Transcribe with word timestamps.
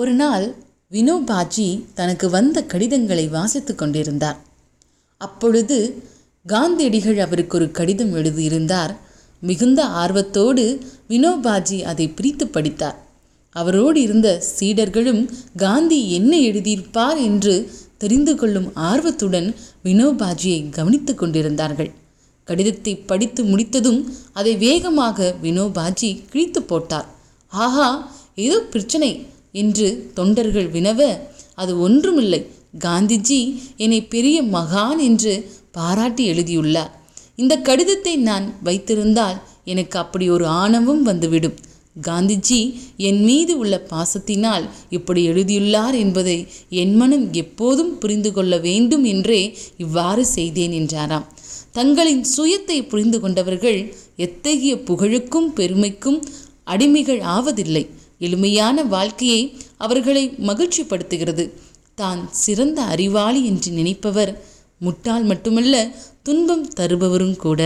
ஒரு 0.00 0.12
நாள் 0.20 0.44
வினோபாஜி 0.94 1.66
தனக்கு 1.94 2.26
வந்த 2.34 2.58
கடிதங்களை 2.72 3.24
வாசித்துக் 3.28 3.78
கொண்டிருந்தார். 3.80 4.38
அப்பொழுது 5.20 5.76
காந்தியடிகள் 6.46 7.18
அவருக்கு 7.24 7.54
ஒரு 7.58 7.66
கடிதம் 7.78 8.12
எழுதியிருந்தார். 8.14 8.92
மிகுந்த 9.42 9.80
ஆர்வத்தோடு 10.02 10.64
வினோபாஜி 11.12 11.78
அதை 11.92 12.06
பிரித்து 12.08 12.46
படித்தார். 12.48 12.98
அவரோடு 13.56 13.98
இருந்த 14.00 14.28
சீடர்களும் 14.58 15.22
காந்தி 15.56 15.98
என்ன 16.18 16.32
எழுதியிருப்பார் 16.50 17.18
என்று 17.28 17.54
தெரிந்து 17.98 18.34
கொள்ளும் 18.34 18.68
ஆர்வத்துடன் 18.90 19.48
வினோபாஜியை 19.84 20.60
கவனித்து 20.78 21.14
கொண்டிருந்தார்கள். 21.14 21.90
கடிதத்தை 22.48 22.94
படித்து 23.10 23.42
முடித்ததும் 23.44 24.00
அதை 24.32 24.54
வேகமாக 24.66 25.34
வினோபாஜி 25.42 26.12
கிழித்து 26.30 26.62
போட்டார். 26.62 27.10
ஆஹா 27.52 27.90
ஏதோ 28.46 28.58
பிரச்சனை. 28.72 29.10
என்று 29.52 30.10
தொண்டர்கள் 30.14 30.68
வினவ 30.70 31.00
அது 31.54 31.72
ஒன்றுமில்லை. 31.80 32.40
காந்திஜி 32.84 33.40
என்னை 33.76 34.00
பெரிய 34.02 34.42
மகான் 34.42 34.98
என்று 34.98 35.32
பாராட்டி 35.72 36.24
எழுதியுள்ளார். 36.24 36.92
இந்த 37.36 37.54
கடிதத்தை 37.56 38.16
நான் 38.16 38.46
வைத்திருந்தால் 38.64 39.42
எனக்கு 39.64 39.98
அப்படி 39.98 40.30
ஒரு 40.30 40.46
ஆணவம் 40.46 41.02
வந்துவிடும். 41.02 41.58
காந்திஜி 42.02 42.58
என் 42.96 43.20
மீது 43.24 43.58
உள்ள 43.58 43.86
பாசத்தினால் 43.90 44.64
இப்படி 44.90 45.24
எழுதியுள்ளார் 45.24 45.94
என்பதை 45.94 46.36
என் 46.68 46.94
மனம் 46.96 47.32
எப்போதும் 47.32 47.98
புரிந்து 47.98 48.32
கொள்ள 48.32 48.56
வேண்டும் 48.58 49.04
என்றே 49.04 49.40
இவ்வாறு 49.76 50.26
செய்தேன் 50.26 50.72
என்றாராம். 50.72 51.26
தங்களின் 51.72 52.24
சுயத்தை 52.36 52.88
புரிந்து 52.88 53.20
கொண்டவர்கள் 53.20 53.80
எத்தகைய 54.16 54.76
புகழுக்கும் 54.76 55.48
பெருமைக்கும் 55.52 56.24
அடிமைகள் 56.66 57.20
ஆவதில்லை. 57.36 57.84
எளிமையான 58.26 58.84
வாழ்க்கையை 58.94 59.42
அவர்களை 59.86 60.24
மகிழ்ச்சிப்படுத்துகிறது. 60.50 61.44
தான் 62.00 62.20
சிறந்த 62.44 62.78
அறிவாளி 62.94 63.40
என்று 63.50 63.70
நினைப்பவர் 63.72 64.32
முட்டாள் 64.78 65.24
மட்டுமல்ல 65.30 65.74
துன்பம் 66.22 66.64
தருபவரும் 66.76 67.36
கூட. 67.36 67.60